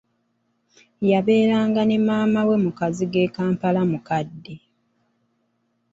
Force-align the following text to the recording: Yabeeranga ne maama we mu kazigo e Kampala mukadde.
Yabeeranga 1.09 1.81
ne 1.85 1.97
maama 2.07 2.41
we 2.47 2.55
mu 2.63 2.71
kazigo 2.79 3.17
e 3.25 3.27
Kampala 3.35 3.81
mukadde. 3.91 4.55